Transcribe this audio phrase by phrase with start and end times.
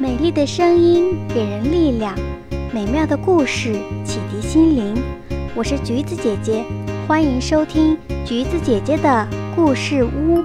[0.00, 2.16] 美丽的声音给人力量，
[2.72, 4.94] 美妙的故事启迪心灵。
[5.54, 6.64] 我是橘子姐姐，
[7.06, 10.42] 欢迎收听橘子姐姐的故事屋。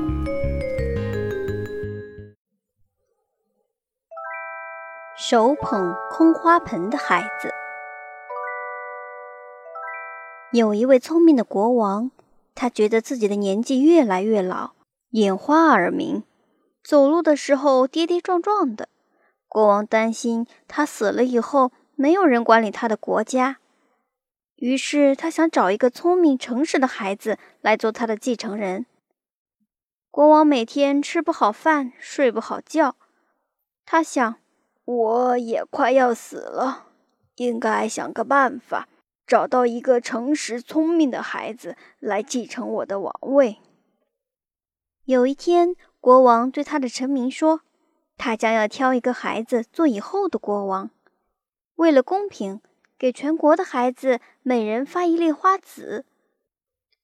[5.18, 7.50] 手捧空花盆的孩子。
[10.52, 12.12] 有一位聪明的国王，
[12.54, 14.72] 他觉得自己的年纪越来越老，
[15.12, 16.24] 眼花耳鸣，
[16.84, 18.90] 走路的时候跌跌撞撞的。
[19.56, 23.59] 国王担心他死了以后没有人管理他的国家，
[24.58, 28.86] 于是他想找一个聪明诚实的孩子来做他的继承人。
[30.12, 32.98] 国王每天吃不好饭，睡不好觉，
[33.86, 34.36] 他想，
[34.84, 36.88] 我也快要死了，
[37.35, 38.90] 应该想个办法，
[39.26, 43.60] 找到一个诚实聪明的孩子来继承我的王位。
[45.05, 47.62] 有一天，国王对他的臣民说。
[48.18, 50.90] 他将要挑一个孩子做以后的国王，
[51.76, 52.62] 为了公平，
[52.98, 56.05] 给全国的孩子每人发一粒花籽，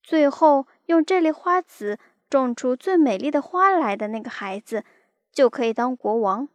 [0.02, 4.84] 最后用这粒花籽种出最美丽的花来的那个孩子，
[5.32, 6.48] 就可以当国王。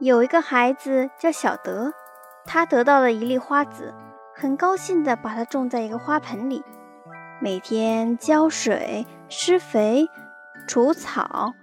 [0.00, 1.92] 有一个孩子叫小德，
[2.44, 3.94] 他得到了一粒花籽，
[4.34, 6.64] 很高兴地把它种在一个花盆里，
[7.40, 10.08] 每天浇水、施肥、
[10.66, 11.54] 除草。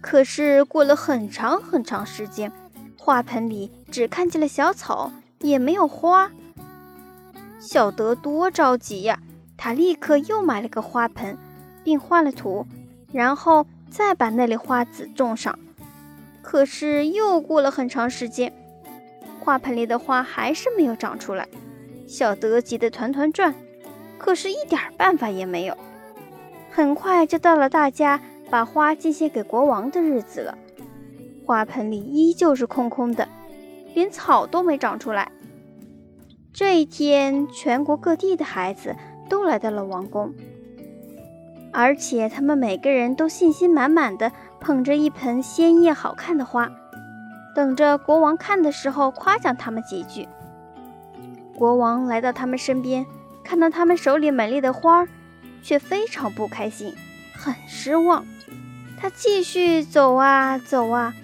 [0.00, 2.52] 可是过了很长很长时间，
[2.96, 6.30] 花盆里只看见了小草，也没有花。
[7.58, 9.18] 小德多着急呀！
[9.56, 11.36] 他立刻又买了个花盆，
[11.82, 12.66] 并换了土，
[13.10, 15.58] 然后再把那粒花籽种上。
[16.42, 18.52] 可是又过了很长时间，
[19.40, 21.48] 花盆里的花还是没有长出来。
[22.06, 23.54] 小德急得团团转，
[24.18, 25.76] 可是一点办法也没有。
[26.70, 28.20] 很快就到了大家。
[28.50, 30.56] 把花进献给国王的日子了，
[31.44, 33.28] 花盆里依旧是空空的，
[33.94, 35.30] 连草都没长出来。
[36.52, 38.96] 这一天，全国各地的孩子
[39.28, 40.32] 都来到了王宫，
[41.72, 46.70] 而且他们每个人都信心满满的捧着一盆鲜艳好看的花，
[47.54, 50.26] 等着国王看的时候夸奖他们几句。
[51.54, 53.04] 国王来到他们身边，
[53.44, 55.06] 看到他们手里美丽的花，
[55.62, 56.94] 却非常不开心，
[57.36, 58.26] 很失望。
[58.98, 61.14] 他继续走啊走啊，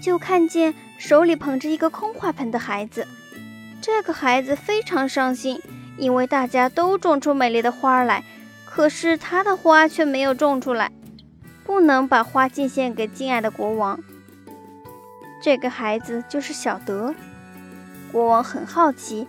[0.00, 3.06] 就看见手里捧着一个空花盆的孩子。
[3.80, 5.60] 这个孩子非常伤心，
[5.96, 8.24] 因为大家都种出美丽的花来，
[8.64, 10.90] 可是他的花却没有种出来，
[11.64, 14.00] 不能把花进献给敬爱的国王。
[15.40, 17.14] 这个孩子就是小德。
[18.10, 19.28] 国王很好奇，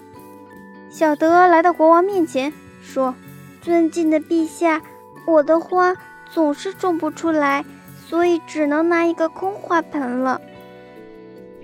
[0.90, 2.52] 小德来到国王面前
[2.82, 3.14] 说
[3.62, 4.82] ：“尊敬的陛下，
[5.28, 5.94] 我的花。”
[6.31, 7.66] 总是种不出来，
[8.07, 10.40] 所以只能拿一个空花盆了。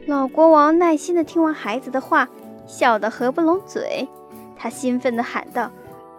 [0.07, 2.27] 老国王耐心地听完孩子的话，
[2.65, 4.07] 笑得合不拢嘴。
[4.57, 5.69] 他兴奋地喊道：“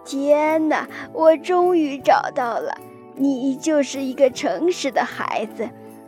[0.05, 2.77] 天哪，我终于找到了！
[3.15, 5.67] 你就是一个诚实的孩子，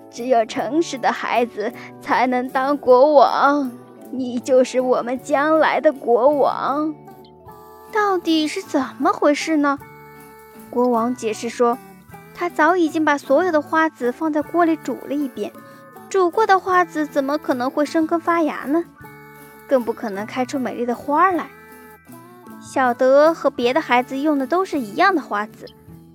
[0.10, 3.70] 只有诚实的孩子才能当国王。
[4.12, 6.96] 你就是我们将来的国王。
[7.92, 9.78] 到底是怎么回事呢？”
[10.70, 11.78] 国王解释说。
[12.36, 15.52] 他早已经把所有的花籽放在锅里煮了一遍，
[16.10, 18.86] 煮过的花籽怎么可能会生根发芽呢？
[19.68, 21.48] 更不可能开出美丽的花来。
[22.62, 25.66] 小德和别的孩子用的都是一样的花籽，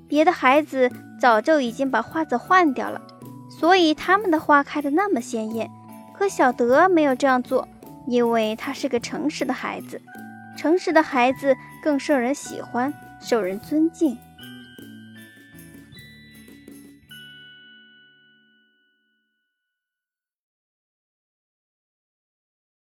[0.08, 0.90] 别的孩子
[1.20, 3.02] 早就已经把花籽换掉了，
[3.50, 5.70] 所以他们的花开得那么鲜艳。
[6.14, 7.68] 可小德没有这样做，
[8.06, 10.00] 因为他是个诚实的孩子，
[10.56, 14.16] 诚实的孩子更受人喜欢，受人尊敬。